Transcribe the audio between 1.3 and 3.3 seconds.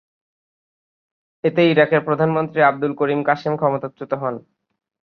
এতে ইরাকের প্রধানমন্ত্রী আবদুল করিম